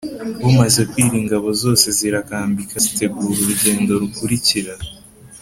[0.43, 4.73] Bumaze kwira ingabo zose zirakambika zitegura urugendo rukurikira